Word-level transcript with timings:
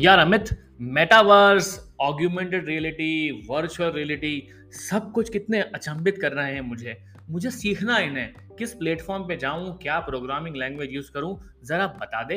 यार 0.00 0.18
Amit 0.18 0.48
metaverse 0.80 1.68
augmented 2.00 2.66
reality 2.66 3.30
virtual 3.48 3.90
reality 3.92 4.48
सब 4.70 5.10
कुछ 5.12 5.28
कितने 5.32 5.60
अचंभित 5.60 6.18
कर 6.20 6.32
रहे 6.32 6.54
हैं 6.54 6.60
मुझे। 6.60 6.96
मुझे 7.30 7.50
सीखना 7.50 7.94
है 7.94 8.06
इन्हें। 8.06 8.56
किस 8.58 8.74
प्लेटफॉर्म 8.74 9.22
पे 9.28 9.36
जाऊँ, 9.36 9.76
क्या 9.78 9.98
प्रोग्रामिंग 10.00 10.56
लैंग्वेज 10.56 10.90
यूज़ 10.92 11.10
करूँ, 11.12 11.38
जरा 11.64 11.86
बता 11.86 12.22
दे। 12.22 12.34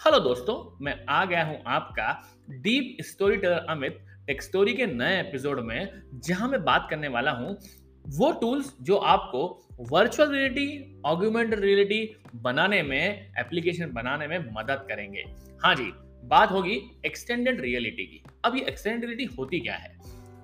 हेलो 0.00 0.18
दोस्तों, 0.18 0.56
मैं 0.84 0.94
आ 1.08 1.24
गया 1.24 1.44
हूँ 1.44 1.58
आपका 1.66 2.10
deep 2.50 2.96
story 3.00 3.36
teller 3.36 3.66
Amit 3.68 4.00
tech 4.26 4.42
story 4.42 4.74
के 4.74 4.86
नए 4.86 5.20
एपिसोड 5.20 5.60
में, 5.60 6.02
जहाँ 6.24 6.48
मैं 6.48 6.62
बात 6.64 6.86
करने 6.90 7.08
वाला 7.08 7.30
हूँ। 7.30 7.56
वो 8.04 8.32
टूल्स 8.32 8.72
जो 8.82 8.96
आपको 8.96 9.44
वर्चुअल 9.90 10.32
रियलिटी 10.32 11.02
ऑग्यूमेंटेड 11.06 11.60
रियलिटी 11.60 12.16
बनाने 12.34 12.82
में 12.82 13.32
एप्लीकेशन 13.38 13.92
बनाने 13.92 14.26
में 14.26 14.38
मदद 14.52 14.84
करेंगे। 14.88 15.24
हाँ 15.62 15.74
जी 15.74 15.92
बात 16.26 16.50
होगी 16.50 16.80
एक्सटेंडेड 17.06 17.60
रियलिटी 17.60 18.04
की। 18.04 18.22
अब 18.44 18.56
ये 18.56 18.64
एक्सटेंडेड 18.64 19.04
रियलिटी 19.04 19.34
होती 19.34 19.60
क्या 19.60 19.74
है? 19.74 19.94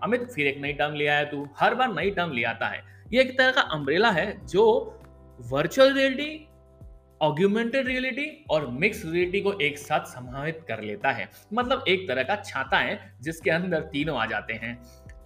अमित, 0.03 0.27
फिर 0.33 0.47
एक 0.47 0.61
नई 0.61 0.73
टर्म 0.73 0.95
ले 0.95 1.07
आया 1.07 1.25
तू। 1.25 1.47
हर 1.57 1.75
बार 1.75 1.93
नई 1.95 2.11
टर्म 2.11 2.33
ले 2.33 2.43
आता 2.45 2.69
है। 2.69 2.83
ये 3.13 3.21
एक 3.21 3.37
तरह 3.39 3.51
का 3.51 3.61
अम्ब्रेला 3.73 4.11
है 4.11 4.47
जो 4.47 4.65
वर्चुअल 5.39 5.93
रियलिटी 5.95 6.49
ऑग्यूमेंटेड 7.21 7.87
रियलिटी 7.87 8.27
और 8.51 8.67
मिक्स 8.73 9.05
रियलिटी 9.05 9.41
को 9.41 9.53
एक 9.61 9.79
साथ 9.79 10.07
समाहित 10.07 10.65
कर 10.69 10.83
लेता 10.83 11.11
है। 11.11 11.29
मतलब 11.53 11.85
एक 11.89 12.09
तरह 12.09 12.23
का 12.23 12.37
छाता 12.37 12.79
है 12.79 12.99
जिसके 13.23 13.51
अंदर 13.51 13.81
तीनों 13.93 14.17
आ 14.19 14.27
जाते 14.27 14.53
हैं। 14.55 14.77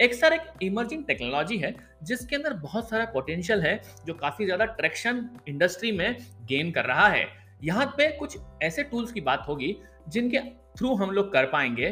एक्सआर 0.02 0.32
एक 0.32 0.62
इमर्जिंग 0.62 1.04
टेक्नोलॉजी 1.04 1.56
है 1.58 1.74
जिसके 2.02 2.36
अंदर 2.36 2.52
बहुत 2.54 2.88
सारा 2.90 3.04
पोटेंशियल 3.12 3.62
है 3.62 3.80
जो 4.06 4.14
काफ़ी 4.14 4.44
ज़्यादा 4.44 4.64
ट्रैक्शन 4.72 5.28
इंडस्ट्री 5.48 5.92
में 5.92 6.16
गेन 6.48 6.70
कर 6.70 6.84
रहा 6.84 7.06
है। 7.08 7.26
यहाँ 7.64 7.86
पे 7.96 8.10
कुछ 8.16 8.36
ऐसे 8.62 8.82
टूल्स 8.82 9.12
की 9.12 9.20
बात 9.22 9.44
होगी 9.48 9.76
जिनके 10.08 10.40
थ्रू 10.78 10.94
हम 10.94 11.10
लोग 11.10 11.32
कर 11.32 11.46
पाएँगे 11.46 11.86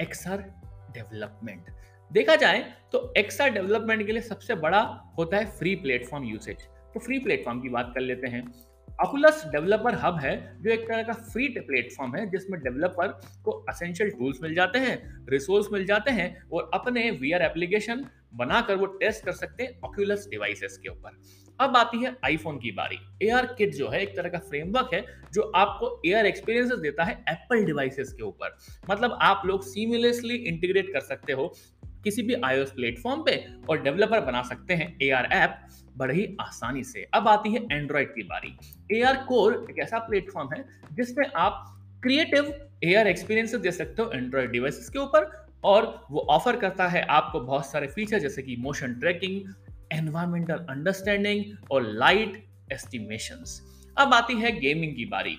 एक्सर 0.00 0.44
डेवलपमेंट 0.90 1.66
देखा 2.12 2.36
जाए 2.36 2.60
तो 2.92 3.14
एक्सर 3.16 3.50
डेवलपमेंट 3.50 4.06
के 4.06 4.12
लिए 4.12 4.22
सबसे 4.22 4.54
बड़ा 4.54 4.80
होता 5.18 5.36
है 5.36 5.46
फ्री 5.46 5.74
प्लेटफॉर्म 5.74 6.24
यूसेज 6.24 6.62
तो 6.94 7.00
फ्री 7.00 7.18
प्लेटफॉर्म 7.18 7.60
की 7.60 7.68
बात 7.68 7.92
कर 7.94 8.00
लेते 8.00 8.26
हैं। 8.26 8.44
ऑकुलस 8.98 9.42
डेवलपर 9.46 9.94
हब 9.94 10.18
है, 10.18 10.62
जो 10.62 10.70
एक 10.70 10.86
तरह 10.88 11.02
का 11.02 11.12
फ्री 11.12 11.48
प्लेटफॉर्म 11.48 12.14
है, 12.16 12.26
जिसमें 12.30 12.60
डेवलपर 12.60 13.08
को 13.44 13.50
असेंशियल 13.68 14.10
टूल्स 14.10 14.38
मिल 14.42 14.54
जाते 14.54 14.78
हैं 14.78 15.26
रिसोर्स 15.30 15.66
मिल 15.72 15.86
जाते 15.86 16.10
हैं 16.10 16.28
और 16.52 16.70
अपने 16.74 17.10
वीआर 17.10 17.42
एप्लीकेशन 17.42 18.04
बनाकर 18.34 18.76
वो 18.76 18.86
टेस्ट 19.00 19.24
कर 19.24 19.32
सकते 19.32 19.64
हैं 19.64 19.80
ऑक्यूलस 19.84 20.26
डिवाइसेस 20.30 20.78
के 20.82 20.88
ऊपर। 20.88 21.18
अब 21.60 21.76
आती 21.76 22.02
है 22.04 22.16
आईफोन 22.24 22.56
की 22.58 22.70
बारी। 22.70 22.96
ए 23.22 23.28
आर 23.30 23.46
किट 23.58 23.74
जो 23.74 23.88
है, 23.88 24.00
एक 24.02 24.16
तरह 24.16 24.28
का 24.28 24.38
फ्रेमवर्क 24.38 24.94
है, 24.94 25.04
जो 25.32 25.42
आपको 25.56 26.02
ए 26.06 26.12
आर 26.12 26.26
एक्सपीरियंसेस 26.26 26.78
देता 26.78 27.04
है 27.04 27.12
एप्पल 27.28 27.64
डिवाइसेस 27.64 28.12
के 28.12 28.22
ऊपर। 28.22 28.56
मतलब 28.90 29.18
आप 29.22 29.42
लोग 29.46 29.62
सीमिलेसली 29.62 30.34
इंटीग्रेट 30.34 30.92
कर 30.92 31.00
सकते 31.00 31.32
हो। 31.32 31.52
किसी 32.04 32.22
भी 32.22 32.34
आईओएस 32.44 32.70
प्लेटफॉर्म 32.70 33.22
पे 33.22 33.44
और 33.68 33.82
डेवलपर 33.82 34.20
बना 34.20 34.42
सकते 34.42 34.74
हैं 34.74 35.10
आर 35.12 35.28
ऐप 35.32 35.58
बड़े 35.96 36.14
ही 36.14 36.26
आसानी 36.40 36.82
से। 36.84 37.06
अब 37.14 37.28
आती 37.28 37.52
है 37.52 37.66
एंड्रॉइड 37.72 38.14
की 38.14 38.22
बारी। 38.22 39.02
आर 39.02 39.16
कोर 39.24 39.64
एक 39.70 39.78
ऐसा 39.78 39.98
प्लेटफॉर्म 39.98 40.54
है 40.54 40.64
जिसमें 40.92 41.26
आप 41.36 41.64
क्रिएटिव 42.02 42.44
आर 42.98 43.06
एक्सपीरियंसेस 43.06 43.60
दे 43.60 43.70
सकते 43.72 44.02
हो 44.02 44.10
एंड्रॉइड 44.12 44.50
डिवाइसेस 44.50 44.88
के 44.88 44.98
ऊपर 44.98 45.30
और 45.64 45.84
वो 46.10 46.20
ऑफ़र 46.30 46.56
करता 46.56 46.88
है 46.88 47.02
आपको 47.10 47.40
बहुत 47.40 47.66
सारे 47.66 47.86
फीचर 47.86 48.18
जैसे 48.18 48.42
कि 48.42 48.56
मोशन 48.60 48.94
ट्रैकिंग 48.94 49.52
एनवायरमेंटल 49.92 50.66
अंडरस्टैंडिंग 50.70 51.44
और 51.70 51.82
लाइट 51.92 52.42
एस्टिमेशन 52.72 53.44
अब 53.98 54.14
आती 54.14 54.34
है 54.34 54.50
गेमिंग 54.60 54.94
की 54.96 55.04
बारी। 55.04 55.36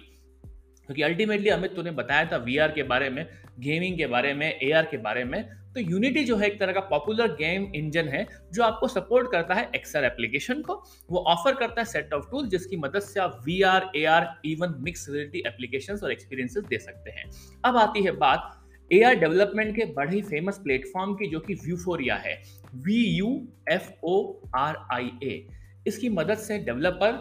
क्योंकि 0.86 1.02
अल्टीमेटली 1.04 1.50
अमित, 1.50 1.76
तूने 1.76 1.92
बताया 1.94 2.26
था 2.32 2.38
वीआर 2.40 2.72
के 2.72 2.84
बारे 2.86 3.10
में 3.10 3.26
गेमिंग 3.60 3.98
के 3.98 4.08
बारे 4.08 4.34
में 4.34 4.48
एआर 4.48 4.86
के 4.86 4.98
बारे 5.00 5.24
में 5.26 5.44
तो 5.76 5.82
यूनिटी 5.82 6.24
जो 6.24 6.36
है 6.38 6.48
एक 6.48 6.60
तरह 6.60 6.74
का 6.74 6.80
पॉपुलर 6.82 7.32
गेम 7.36 7.64
इंजन 7.76 8.08
है, 8.08 8.26
जो 8.54 8.64
आपको 8.64 8.88
सपोर्ट 8.88 9.32
करता 9.32 9.54
है 9.54 9.70
एक्सर 9.76 10.04
एप्लीकेशन 10.06 10.62
को। 10.62 10.74
वो 11.10 11.24
ऑफ़र 11.28 11.56
करता 11.56 11.82
है 11.82 11.86
सेट 11.86 12.14
ऑफ़ 12.14 12.30
टूल 12.32 12.48
जिसकी 12.50 12.78
मदद 12.78 13.02
से 13.02 13.20
आप 13.20 13.42
V 13.46 13.62
R 13.64 13.90
A 13.96 14.04
R 14.08 14.28
even 14.46 14.76
mix 14.80 15.06
reality 15.10 15.44
application 15.48 16.00
और 16.04 16.12
एक्सपीरियंसेस 16.12 16.64
दे 16.66 16.78
सकते 16.80 17.12
हैं। 17.12 17.30
अब 17.66 17.78
आती 17.78 18.04
है 18.04 18.12
बात 18.18 18.52
ए 18.92 19.02
आर 19.04 19.16
डेवलपमेंट 19.16 19.76
के 19.76 19.86
बड़े 19.94 20.16
ही 20.16 20.22
फ़ेमस 20.22 20.60
प्लेटफॉर्म 20.64 21.14
की, 21.16 21.28
जो 21.28 21.40
कि 21.40 21.54
व्यूफोरिया 21.56 22.16
है। 22.18 22.42
V 22.78 23.04
U 23.08 23.36
F 23.72 23.90
O 24.04 24.42
R 24.58 24.78
I 24.94 25.12
A 25.24 25.48
इसकी 25.88 26.10
मदद 26.12 26.38
से 26.40 26.60
developer 26.62 27.12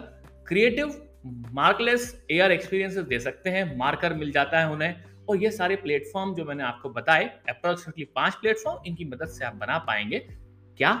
creative 0.47 1.01
markerless 1.25 2.03
A 2.31 2.39
R 2.39 2.51
experiences 2.51 3.03
दे 3.05 3.19
सकते 3.19 3.49
हैं 3.49 3.77
मार्कर 3.77 4.13
मिल 4.13 4.31
जाता 4.31 4.59
है 4.59 4.71
उन्हें। 4.71 5.03
और 5.29 5.37
ये 5.37 5.49
सारे 5.51 5.75
प्लेटफॉर्म 5.75 6.33
जो 6.35 6.43
मैंने 6.45 6.63
आपको 6.63 6.89
बताए 6.89 7.23
अप्रोक्सीमेटली 7.49 8.05
पाँच 8.15 8.33
प्लेटफॉर्म 8.33 8.83
इनकी 8.87 9.05
मदद 9.05 9.27
से 9.27 9.45
आप 9.45 9.55
बना 9.55 9.77
पाएँगे। 9.79 10.19
क्या? 10.19 10.91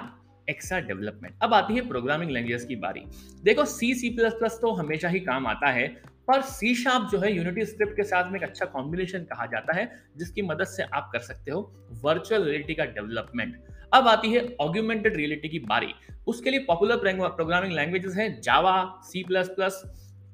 एक्सा 0.49 0.79
डेवलपमेंट 0.79 1.35
अब 1.43 1.53
आती 1.53 1.75
है 1.75 1.87
प्रोग्रामिंग 1.87 2.31
लैंग्वेज 2.31 2.63
की 2.65 2.75
बारी। 2.77 3.03
देखो 3.43 3.65
सी 3.65 3.93
सी 3.95 4.09
प्लस 4.09 4.33
प्लस 4.33 4.57
तो 4.61 4.71
हमेशा 4.73 5.09
ही 5.09 5.19
काम 5.19 5.47
आता 5.47 5.69
है, 5.69 5.87
पर 6.27 6.41
सी 6.43 6.73
शार्प 6.75 7.07
जो 7.11 7.19
है 7.19 7.31
यूनिटी 7.33 7.65
स्क्रिप्ट 7.65 7.95
के 7.95 8.03
साथ 8.03 8.31
में 8.31 8.39
एक 8.39 8.43
अच्छा 8.43 8.65
कॉम्बिनेशन 8.65 9.23
कहा 9.23 9.45
जाता 9.45 9.75
है, 9.75 9.89
जिसकी 10.17 10.41
मदद 10.41 10.65
से 10.65 10.83
आप 10.83 11.09
कर 11.13 11.19
सकते 11.21 11.51
हो 11.51 11.61
वर्चुअल 12.03 12.43
रियलिटी 12.43 12.73
का 12.73 12.85
डेवलपमेंट 12.85 13.55
अब 13.93 14.07
आती 14.07 14.31
है 14.31 14.45
ऑग्यूमेंटेड 14.59 15.15
रियलिटी 15.15 15.49
की 15.49 15.59
बारी। 15.67 15.93
उसके 16.27 16.51
लिए 16.51 16.59
पॉपुलर 16.59 16.97
प्रोग्रामिंग 17.29 17.73
लैंग्वेजेस 17.73 18.15
हैं 18.17 18.29
Java 18.41 18.73
C 19.03 19.23
plus 19.23 19.49
plus 19.49 19.81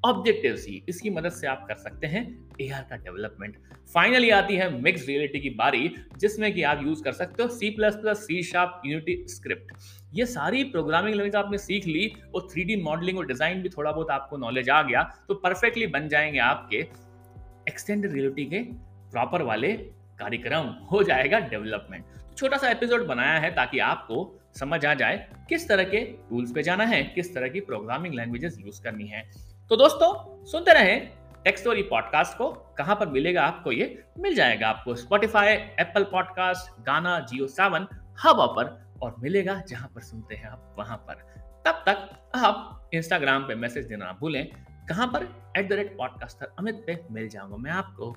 objective 0.04 0.56
C 0.56 0.84
इसकी 0.88 1.10
मदद 1.10 1.32
से 1.32 1.46
आप 1.46 1.64
कर 1.68 1.74
सकते 1.74 2.06
हैं 2.06 2.22
एआर 2.60 2.82
का 2.90 2.96
डेवलपमेंट 2.96 3.56
फाइनली 3.94 4.30
आती 4.30 4.56
है 4.56 4.68
मिक्स 4.82 5.06
रियलिटी 5.08 5.40
की 5.40 5.50
बारी, 5.50 5.94
जिसमें 6.18 6.52
कि 6.54 6.62
आप 6.62 6.80
यूज़ 6.84 7.02
कर 7.02 7.12
सकते 7.12 7.42
हो 7.42 7.48
C 7.48 7.70
plus 7.70 7.96
plus 7.96 8.18
C 8.18 8.42
sharp 8.42 8.82
unity 8.86 9.16
script 9.28 9.72
ये 10.14 10.26
सारी 10.26 10.64
प्रोग्रामिंग 10.64 11.14
लैंग्वेज 11.14 11.36
आपने 11.36 11.58
सीख 11.58 11.86
ली 11.86 12.12
और 12.34 12.48
थ्री 12.52 12.76
मॉडलिंग 12.82 13.18
और 13.18 13.26
डिज़ाइन 13.26 13.62
भी 13.62 13.68
थोड़ा 13.68 13.92
बहुत 13.92 14.10
आपको 14.10 14.36
नॉलेज 14.36 14.70
आ 14.70 14.82
गया 14.82 15.02
तो 15.28 15.34
परफेक्टली 15.44 15.86
बन 15.86 16.08
जाएँगे 16.08 16.38
आपके 16.40 16.76
एक्सटेंडेड 17.68 18.12
रियलिटी 18.12 18.44
के 18.44 18.62
प्रॉपर 19.12 19.42
वाले 19.42 19.72
कार्यक्रम. 20.18 20.68
हो 20.92 21.02
जाएगा 21.02 21.38
डेवलपमेंट 21.40 22.04
छोटा 22.36 22.56
सा 22.56 22.70
एपिसोड 22.70 23.06
बनाया 23.06 23.38
है 23.38 23.54
ताकि 23.54 23.78
आपको 23.80 24.18
समझ 24.58 24.84
आ 24.86 24.92
जाए 24.94 25.26
किस 25.48 25.68
तरह 25.68 25.84
के 25.84 26.00
टूल्स 26.30 26.52
पे 26.54 26.62
जाना 26.62 26.84
है, 26.84 27.02
किस 27.04 27.34
तरह 27.34 27.48
की 27.48 27.60
प्रोग्रामिंग 27.62 28.14
लैंग्वेजेस 28.14 28.56
यूज़ 28.60 28.82
करनी 28.82 29.06
है। 29.06 29.22
तो 29.68 29.76
दोस्तों, 29.76 30.44
सुनते 30.44 30.72
रहें 30.72 31.12
टेक्स्टोरी 31.44 31.82
पॉडकास्ट 31.82 32.38
को। 32.38 32.48
कहाँ 32.48 32.96
पर 32.96 33.06
मिलेगा 33.08 33.42
आपको 33.42 33.72
ये? 33.72 34.04
मिल 34.18 34.34
जाएगा 34.34 34.68
आपको 34.68 34.94
स्पॉटिफाई 34.94 35.48
एप्पल 35.48 36.04
पॉडकास्ट 36.04 36.84
गाना 36.86 37.20
जियो 37.20 37.46
सेवन 37.46 37.86
हब 38.24 38.36
पर 38.40 38.94
और 39.02 39.14
मिलेगा 39.18 39.62
जहाँ 39.68 39.88
पर 39.94 40.00
सुनते 40.00 40.34
हैं 40.34 40.48
आप, 40.48 40.76
वहाँ 40.78 40.96
पर। 40.96 41.14
तब 41.66 41.82
तक 41.88 42.10
आप 42.34 42.90
इंस्टाग्राम 42.94 43.42
पे 43.42 43.54
मैसेज 43.54 43.86
देना 43.86 44.16
भूलें। 44.20 44.48
कहाँ 44.88 45.06
पर? 45.06 45.52
At 45.56 45.68
the 45.68 45.72
rate 45.72 45.98
podcaster 45.98 46.52
Amit 46.58 46.84
पे 46.86 47.04
मिल 47.10 47.28
जाऊँगा 47.28 47.56
मैं 47.56 47.70
आपको। 47.70 48.16